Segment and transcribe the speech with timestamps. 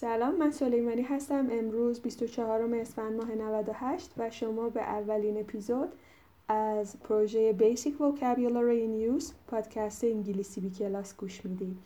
[0.00, 1.46] سلام من سلیمانی هستم.
[1.50, 5.88] امروز 24 اسفند ماه 98 و شما به اولین اپیزود
[6.48, 11.76] از پروژه Basic Vocabulary in Use پادکست انگلیسی بی کلاس گوش می‌دید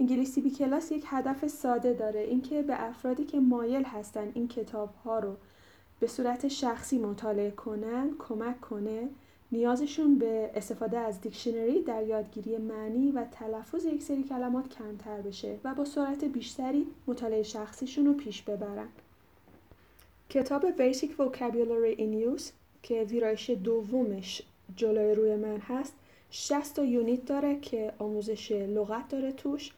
[0.00, 4.94] انگلیسی بی کلاس یک هدف ساده داره اینکه به افرادی که مایل هستن این کتاب
[5.04, 5.36] ها رو
[6.00, 9.08] به صورت شخصی مطالعه کنن کمک کنه
[9.52, 15.58] نیازشون به استفاده از دیکشنری در یادگیری معنی و تلفظ یک سری کلمات کمتر بشه
[15.64, 18.88] و با سرعت بیشتری مطالعه شخصیشون رو پیش ببرن.
[20.30, 22.42] کتاب Basic Vocabulary in Use
[22.82, 24.42] که ویرایش دومش
[24.76, 25.94] جلوی روی من هست
[26.30, 29.72] 60 تا یونیت داره که آموزش لغت داره توش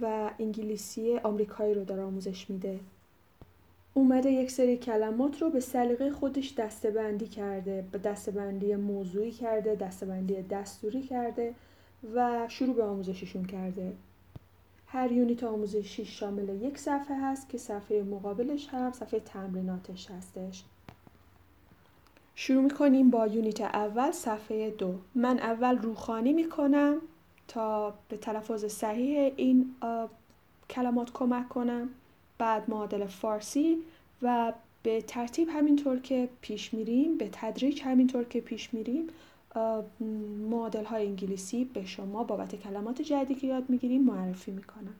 [0.00, 2.80] و انگلیسی آمریکایی رو داره آموزش میده
[3.94, 10.42] اومده یک سری کلمات رو به سلیقه خودش دستبندی کرده به دستبندی موضوعی کرده دستبندی
[10.42, 11.54] دستوری کرده
[12.14, 13.92] و شروع به آموزششون کرده.
[14.86, 20.64] هر یونیت آموزشی شامل یک صفحه هست که صفحه مقابلش هم صفحه تمریناتش هستش.
[22.34, 24.94] شروع می‌کنیم با یونیت اول صفحه دو.
[25.14, 26.96] من اول روخانی می‌کنم
[27.48, 29.74] تا به تلفظ صحیح این
[30.70, 31.88] کلمات کمک کنم.
[32.44, 33.78] بعد معادل فارسی
[34.22, 39.06] و به ترتیب همینطور که پیش میریم به تدریج همینطور که پیش میریم
[40.50, 44.94] معادل های انگلیسی به شما بابت کلمات جدیدی که یاد می‌گیریم معرفی می‌کنم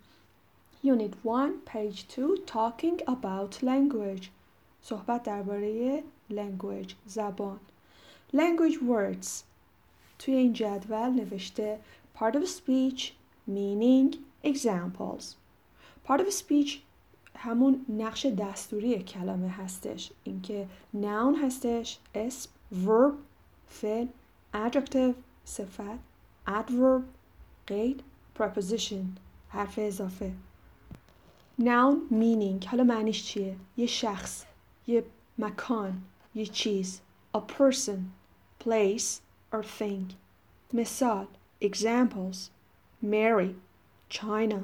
[0.85, 4.27] Unit 1 Page 2 Talking about Language.
[4.83, 7.61] صحبت درباره language زبان.
[8.35, 9.29] Language words.
[10.19, 11.79] توی این جدول نوشته
[12.19, 13.03] part of speech
[13.51, 15.25] meaning examples.
[16.09, 16.79] Part of speech
[17.45, 22.51] همون نقش دستوری کلمه هستش اینکه noun هستش اسم
[22.87, 23.15] verb
[23.69, 24.07] فعل
[24.55, 25.15] adjective
[25.45, 25.99] صفت
[26.49, 27.03] adverb
[27.67, 28.03] قید
[28.39, 30.33] preposition حرف اضافه
[31.61, 34.45] noun meaning حالا معنیش چیه یه شخص
[34.87, 35.05] یه
[35.39, 36.03] مکان
[36.35, 37.01] یه چیز
[37.37, 37.99] a person
[38.65, 39.21] place
[39.53, 40.15] or thing
[40.73, 41.27] مثال
[41.65, 42.37] examples
[43.03, 43.55] Mary
[44.09, 44.61] China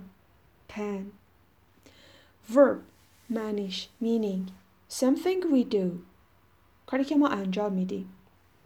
[0.69, 1.19] pen
[2.50, 2.81] verb
[3.29, 4.51] معنیش meaning
[4.90, 6.00] something we do
[6.85, 8.09] کاری که ما انجام میدیم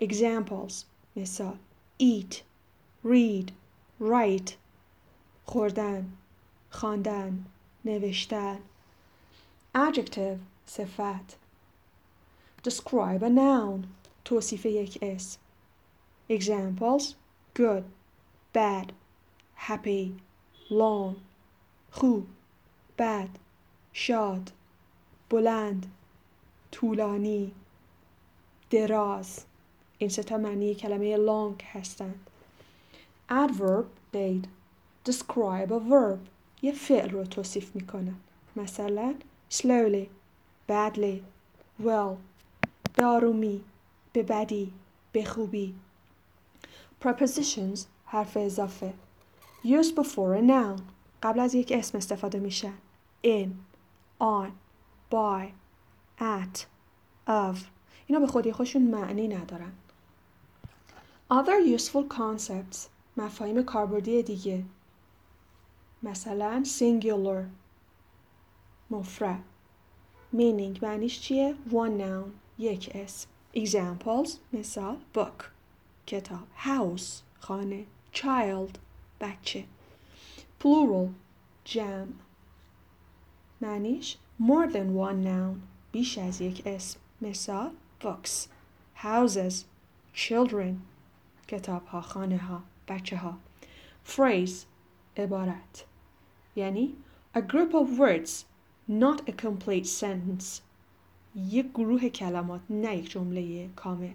[0.02, 0.74] examples
[1.16, 1.58] مثال
[2.02, 2.36] eat
[3.06, 3.52] read
[4.02, 4.52] write
[5.46, 6.14] خوردن
[6.70, 7.46] خواندن
[7.86, 8.60] نوشتن
[9.76, 11.38] adjective صفت
[12.64, 13.88] describe a noun
[14.26, 15.40] توصیف یک اسم
[16.30, 17.04] examples
[17.56, 17.84] good
[18.54, 18.92] bad
[19.56, 20.12] happy
[20.70, 21.16] long
[21.92, 22.28] خوب
[22.98, 23.43] bad
[23.97, 24.51] شاد
[25.31, 25.87] بلند
[26.73, 27.53] طولانی
[28.71, 29.45] دراز.
[29.99, 32.27] این ستا معنی کلمه long هستند.
[33.31, 34.49] Adverb قید
[35.09, 36.19] describe a verb.
[36.63, 38.15] یه فعل رو توصیف می‌کنن
[38.57, 39.15] مثلا
[39.51, 40.07] slowly
[40.69, 41.19] badly.
[41.85, 42.17] Well
[42.95, 43.65] به آرومی
[44.13, 44.73] به بدی
[45.13, 45.75] به خوبی.
[47.05, 48.93] Prepositions حرف اضافه.
[49.65, 50.81] Used before a noun.
[51.23, 52.75] قبل از یک اسم استفاده میشن.
[53.27, 53.74] In.
[54.21, 54.51] On
[55.11, 55.53] by
[56.19, 56.67] at
[57.27, 57.59] of.
[58.07, 59.73] اینا به خودی خودشون معنی ندارن.
[61.31, 62.79] Other useful concepts
[63.17, 64.65] مفاهیم کاربردی دیگه.
[66.03, 67.45] مثلا singular
[68.91, 69.45] مفرد
[70.35, 73.29] meaning معنیش چیه؟ One noun یک اسم.
[73.57, 75.45] Examples مثال book
[76.07, 76.47] کتاب.
[76.65, 77.87] House خانه.
[78.15, 78.79] Child
[79.21, 79.65] بچه.
[80.61, 81.09] Plural
[81.65, 82.24] جمع.
[83.64, 85.58] معنیش more than one noun
[85.92, 87.72] بیش از یک اسم مثال
[88.02, 88.48] books
[89.04, 89.54] houses
[90.16, 90.74] children
[91.48, 93.38] کتاب ها خانه ها بچه ها
[94.16, 94.66] phrase
[95.18, 95.86] عبارت
[96.56, 96.96] یعنی
[97.36, 98.32] a group of words
[98.90, 100.62] not a complete sentence
[101.36, 104.14] یک گروه کلمات نه یک جمله کامل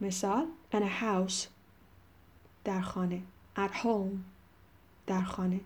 [0.00, 1.46] مثال in a house
[2.64, 3.22] در خانه
[3.56, 4.18] at home
[5.06, 5.60] در خانه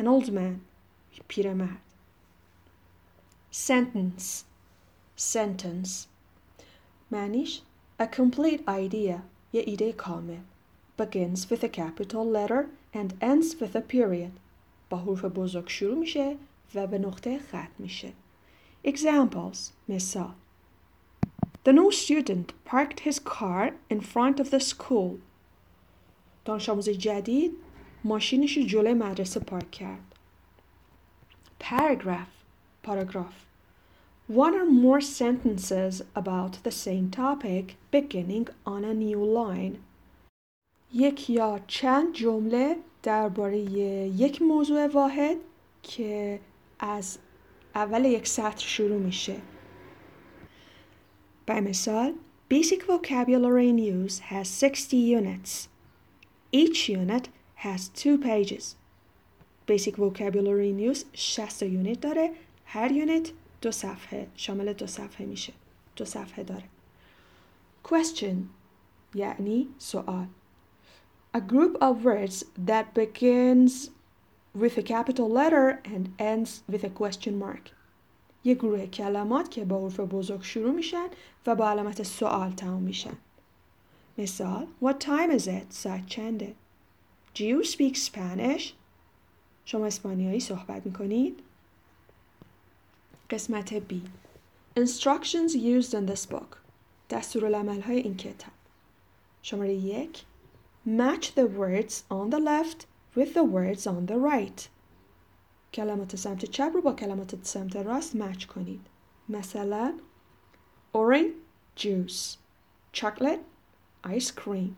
[0.00, 0.67] an old man
[1.28, 1.80] پیرمرد
[3.52, 4.44] sentence
[5.32, 5.90] sentence
[7.10, 7.60] معنیش
[8.02, 9.18] a complete idea
[9.52, 10.40] یه ایده کامل
[11.00, 14.30] begins with a capital letter and ends with a period
[14.90, 16.36] با حروف بزرگ شروع میشه
[16.74, 18.12] و به نقطه ختم میشه
[18.86, 19.58] examples
[19.88, 20.34] مثال
[21.64, 25.18] The new student parked his car in front of the school.
[26.44, 27.52] دانش آموز جدید
[28.04, 30.07] ماشینش رو جلوی مدرسه پارک کرد.
[31.58, 32.32] Paragraph
[32.82, 33.46] paragraph
[34.26, 39.78] One or more sentences about the same topic beginning on a new line.
[40.92, 45.36] یک یا چند جمله درباره یک موضوع واحد
[45.82, 46.40] که
[46.78, 47.18] از
[47.74, 49.36] اول یک سطر شروع میشه
[51.50, 52.14] by مثال
[52.50, 55.68] Basic vocabulary in use has 60 units.
[56.52, 58.76] Each unit has two pages.
[59.68, 62.30] Basic vocabulary in use 60 یونیت داره.
[62.64, 63.30] هر یونیت
[63.60, 65.52] دو صفحه شامل دو صفحه میشه.
[65.96, 66.64] دو صفحه داره.
[67.84, 68.36] Question
[69.14, 70.26] یعنی سوال.
[71.36, 73.90] A group of words that begins
[74.54, 77.70] with a capital letter and ends with a question mark.
[78.44, 81.06] یه گروه کلمات که با حروف بزرگ شروع میشن
[81.46, 83.16] و با علامت سوال تمام میشن.
[84.18, 85.70] مثال What time is it?
[85.70, 86.54] ساعت چنده؟
[87.34, 88.74] Do you speak Spanish?
[89.71, 91.39] شما اسپانیایی صحبت می‌کنید؟
[93.29, 93.93] قسمت B.
[94.79, 96.57] Instructions used in this book.
[97.09, 98.53] دستورالعمل های این کتاب.
[99.41, 100.23] شماره یک.
[100.87, 102.85] Match the words on the left
[103.15, 104.67] with the words on the right.
[105.73, 108.81] کلمات سمت چپ رو با کلمات سمت راست مچ کنید.
[109.29, 109.93] مثلا
[110.93, 111.33] orange
[111.79, 112.37] juice
[112.93, 113.43] chocolate
[114.07, 114.71] ice cream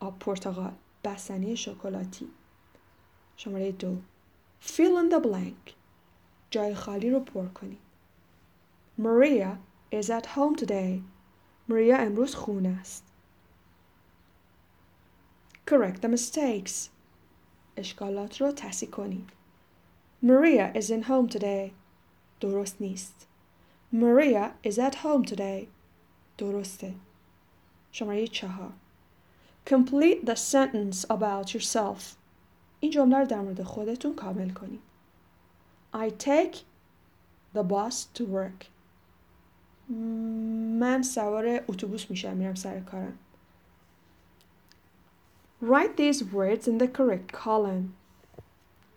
[0.00, 0.72] آب پرتقال
[1.04, 2.28] بستنی شکلاتی.
[3.36, 3.96] شماره دو.
[4.59, 5.73] fill in the blank
[6.51, 7.79] جای خالی رو پر کنید
[8.99, 9.57] Maria
[9.91, 11.01] is at home today
[11.69, 13.03] Maria امروز خونه است
[15.69, 16.89] correct the mistakes
[17.77, 19.29] اشکالات رو تصحیح کنید
[20.25, 21.71] Maria isn't home today.
[22.39, 23.27] درست نیست.
[23.93, 25.67] Maria is at home today.
[26.37, 26.93] درسته.
[27.91, 28.71] شماره چهار.
[29.65, 32.15] Complete the sentence about yourself.
[32.80, 34.80] این جمله رو در مورد خودتون کامل کنید.
[35.94, 36.56] I take
[37.54, 38.66] the bus to work.
[40.80, 43.18] من سوار اتوبوس میشم میرم سر کارم.
[45.62, 48.00] Write these words in the correct column.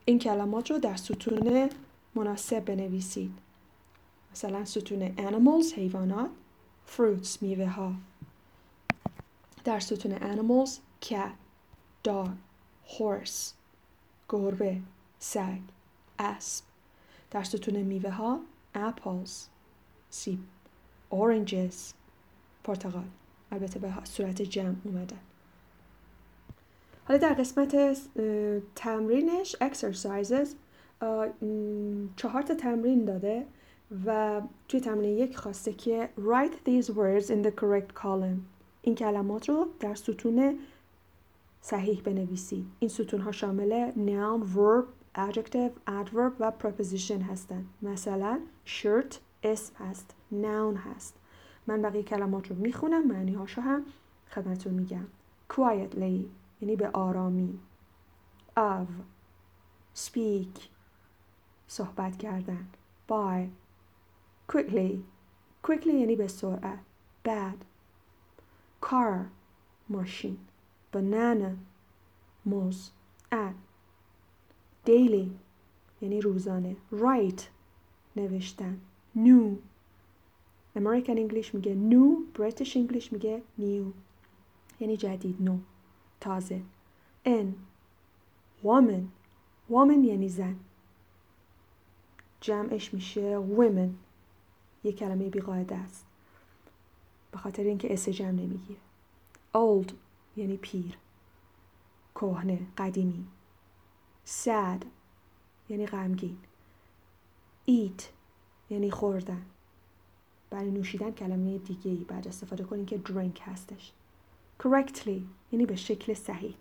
[0.05, 1.69] این کلمات رو در ستون
[2.15, 3.33] مناسب بنویسید
[4.31, 6.29] مثلا ستون animals حیوانات
[6.97, 7.93] fruits میوه ها
[9.63, 10.69] در ستون animals
[11.05, 11.33] cat
[12.07, 12.29] dog
[12.97, 13.62] horse
[14.33, 14.77] گربه
[15.19, 15.59] سگ
[16.19, 16.65] اسب.
[17.31, 18.39] در ستون میوه ها
[18.75, 19.31] apples
[20.09, 20.39] سیب.
[21.11, 21.93] oranges.
[22.63, 23.03] پرتقال
[23.51, 25.19] البته به صورت جمع اومدن
[27.07, 27.97] حالا در قسمت
[28.75, 30.47] تمرینش exercises
[32.15, 33.45] چهار تا تمرین داده
[34.05, 38.39] و توی تمرین یک خواسته که write these words in the correct column.
[38.81, 40.59] این کلمات رو در ستون
[41.65, 42.65] صحیح بنویسی.
[42.79, 44.85] این ستون ها شامل noun, verb,
[45.17, 47.69] adjective, adverb و preposition هستند.
[47.81, 50.15] مثلا shirt اسم هست.
[50.31, 51.15] noun هست.
[51.67, 53.85] من بقیه کلمات رو می‌خونم معنی هاشو هم
[54.29, 55.05] خدمتون میگم.
[55.53, 56.25] quietly
[56.61, 57.59] یعنی به آرامی.
[58.57, 58.87] of
[59.95, 60.59] speak
[61.67, 62.67] صحبت کردن.
[63.09, 63.47] by
[64.53, 64.95] quickly.
[65.67, 66.79] quickly یعنی به سرعت.
[67.27, 67.57] bad
[68.85, 69.25] car
[69.89, 70.37] ماشین.
[70.93, 71.57] Banana
[72.45, 72.91] موز
[73.31, 73.55] at
[74.87, 75.27] daily
[76.01, 76.75] یعنی روزانه.
[76.91, 77.41] Write
[78.15, 78.77] نوشتن.
[79.17, 79.55] New.
[80.77, 82.37] American English میگه new.
[82.39, 83.85] British English میگه new.
[84.79, 85.57] یعنی جدید نو
[86.19, 86.61] تازه.
[87.25, 87.55] ان
[88.63, 89.03] woman.
[89.71, 90.55] Woman یعنی زن.
[92.41, 93.89] جمعش میشه women.
[94.83, 96.05] یه کلمه بیقاعده است.
[97.31, 98.79] به خاطر اینکه اس جمع نمی‌گیره.
[99.53, 99.91] Old.
[100.35, 100.97] یعنی پیر.
[102.15, 103.27] کهنه قدیمی.
[104.27, 104.85] sad
[105.69, 106.37] یعنی غمگین.
[107.67, 108.03] eat
[108.69, 109.45] یعنی خوردن.
[110.49, 113.91] برای نوشیدن کلمه دیگه ای بعد استفاده کنید که drink هستش.
[114.63, 115.21] correctly
[115.51, 116.55] یعنی به شکل صحیح.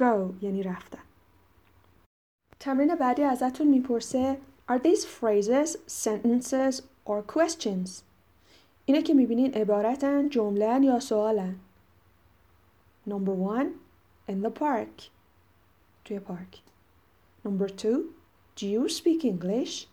[0.00, 1.02] go یعنی رفتن.
[2.60, 4.38] تمرین بعدی ازتون می‌پرسه
[4.68, 8.04] Are these phrases, sentences or questions?
[8.86, 11.56] اینه که می‌بینین عبارتن جمله یا سوالن
[13.08, 13.66] Number one
[14.28, 15.02] In the park
[16.04, 16.62] توی پارک
[17.44, 17.98] Number two
[18.56, 19.86] Do you speak English?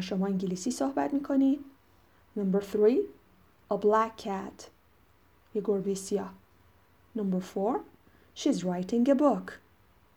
[0.00, 1.64] شما انگلیسی صحبت می‌کنید
[2.38, 2.98] Number three
[3.72, 4.64] A black cat
[5.54, 6.34] یه گربه سیاه
[7.18, 7.80] Number four
[8.36, 9.52] She's writing a book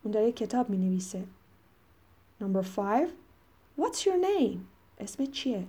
[0.04, 1.24] اون داره کتاب می نویسه
[2.42, 3.10] Number five
[3.80, 4.58] What's your name?
[5.00, 5.68] اسم چیه؟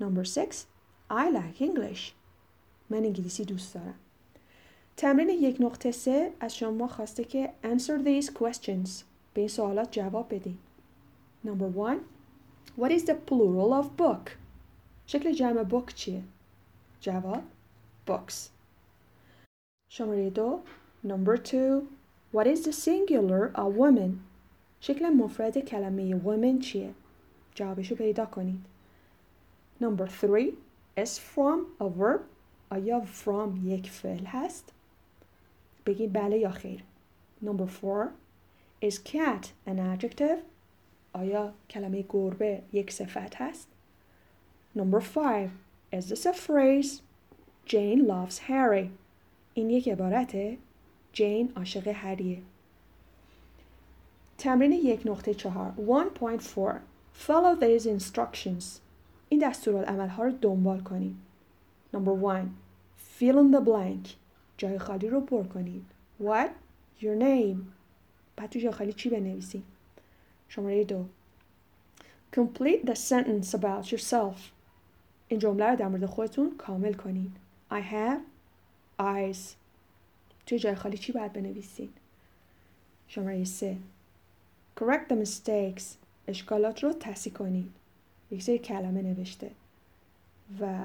[0.00, 0.73] Number six
[1.10, 2.12] I like English
[2.90, 3.94] من انگلیسی دوست دارم
[4.96, 8.90] تمرین یک نقطه سه از شما خواسته که answer these questions
[9.34, 10.58] به این سوالات جواب بدین
[11.46, 11.98] Number one
[12.78, 14.30] What is the plural of book?
[15.06, 16.22] شکل جمع book چیه؟
[17.00, 17.42] جواب
[18.08, 18.34] books
[19.88, 20.60] شماره دو
[21.06, 21.82] Number two
[22.34, 24.10] What is the singular of women?
[24.80, 26.94] شکل مفرد کلمه women چیه؟
[27.54, 28.64] جوابشو پیدا کنید.
[29.80, 30.52] Number three
[30.96, 32.20] is from a verb
[32.70, 34.72] آیا from یک فعل هست؟
[35.86, 36.82] بگید بله یا خیر.
[37.44, 38.12] Number four
[38.80, 40.42] is cat an adjective
[41.12, 43.68] آیا کلمه گربه یک صفت هست؟
[44.76, 45.50] Number five
[45.92, 47.02] is this a phrase
[47.66, 48.90] Jane loves Harry
[49.54, 50.58] این یک عبارته
[51.12, 52.42] جین عاشق هریه
[54.38, 55.72] تمرین یک نقطه چهار
[56.38, 56.74] 1.4
[57.26, 58.83] Follow these instructions
[59.34, 61.16] این دستورالعمل ها رو دنبال کنید
[61.94, 62.46] Number one
[63.18, 64.08] Fill in the blank.
[64.58, 65.84] جای خالی رو پر کنید
[66.22, 66.50] What?
[67.00, 67.56] Your name.
[68.36, 69.64] بعد تو جای خالی چی بنویسید
[70.48, 71.04] شماره دو.
[72.36, 74.38] Complete the sentence about yourself.
[75.28, 77.36] این جمله رو در مورد خودتون کامل کنید
[77.70, 78.20] I have
[79.00, 79.38] eyes.
[80.46, 81.92] توی جای خالی چی باید بنویسید
[83.08, 83.76] شماره سه.
[84.80, 85.82] Correct the mistakes.
[86.28, 87.72] اشکالات رو تصحیح کنید
[88.34, 89.50] یک سری کلمه نوشته
[90.60, 90.84] و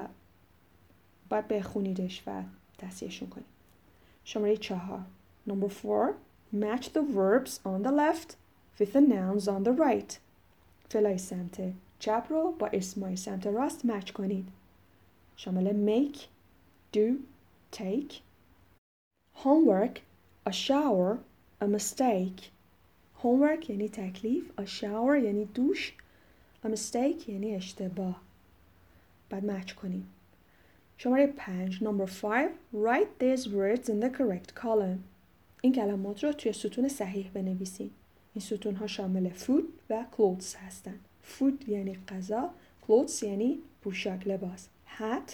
[1.28, 2.42] باید بخونیدش و
[2.78, 3.46] تصحیحشون کنید
[4.24, 5.00] شماره چهار
[5.48, 6.14] number four
[6.52, 8.36] match the verbs on the left
[8.78, 10.18] with the nouns on the right
[10.88, 14.48] فلای سمت چپ رو با اسمای سمت راست مچ کنید
[15.36, 16.18] شامل make
[16.96, 17.16] do
[17.72, 18.14] take
[19.44, 19.98] homework
[20.46, 21.18] a shower
[21.60, 22.42] a mistake
[23.22, 25.94] homework یعنی تکلیف a shower یعنی دوش
[26.64, 28.22] a mistake یعنی اشتباه.
[29.30, 30.06] بعد مچ کنید
[30.96, 34.98] شماره پنج number 5 write these words in the correct column.
[35.62, 37.92] این کلمات رو توی ستون صحیح بنویسید
[38.34, 42.50] این ستون ها شامل food و clothes هستند food یعنی غذا
[42.88, 44.68] clothes یعنی پوشاک لباس.
[44.98, 45.32] Hat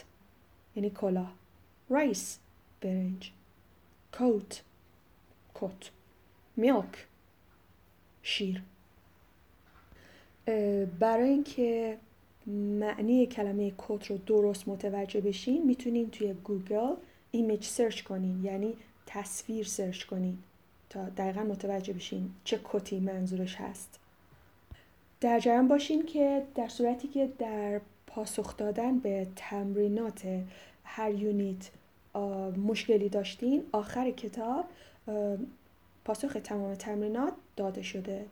[0.77, 1.35] یعنی کلاه.
[1.91, 2.39] Rice
[2.81, 3.33] برنج.
[4.13, 4.55] Coat
[5.55, 5.91] کت.
[6.61, 6.97] Milk
[8.23, 8.63] شیر.
[11.01, 11.99] برای اینکه
[12.81, 16.95] معنی کلمه کت رو درست متوجه بشین می‌تونین توی Google
[17.31, 18.75] Image سرچ کنین یعنی
[19.07, 20.39] تصویر سرچ کنین
[20.91, 23.99] تا دقیقا متوجه بشین چه کتی منظورش هست.
[25.21, 30.43] در جریان باشین که در صورتی که در پاسخ دادن به تمرینات
[30.85, 31.71] هر یونیت
[32.67, 34.65] مشکلی داشتین آخر کتاب
[36.05, 38.25] پاسخ تمام تمرینات داده شده.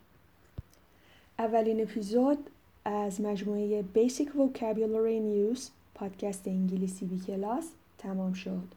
[1.39, 2.51] اولین اپیزود
[2.85, 5.63] از مجموعه Basic Vocabulary Use
[5.95, 8.69] پادکست انگلیسی بی کلاس تمام شد.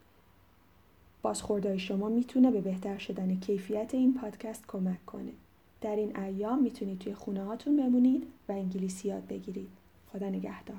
[1.21, 5.31] بازخوردهای شما می‌تونه به بهتر شدن کیفیت این پادکست کمک کنه.
[5.81, 9.69] در این ایام می‌تونید توی خونه هاتون بمونید و انگلیسی یاد بگیرید.
[10.13, 10.77] خدا نگهدار.